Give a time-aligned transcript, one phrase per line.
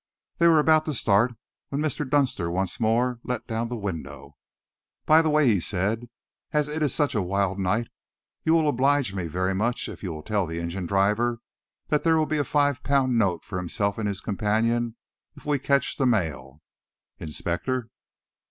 [0.39, 1.35] They were about to start
[1.69, 2.09] when Mr.
[2.09, 4.35] Dunster once more let down the window.
[5.05, 6.09] "By the way," he said,
[6.51, 7.87] "as it is such a wild night,
[8.43, 11.37] you will oblige me very much if you will tell the engine driver
[11.89, 14.95] that there will be a five pound note for himself and his companion
[15.35, 16.63] if we catch the mail.
[17.19, 17.87] Inspector!"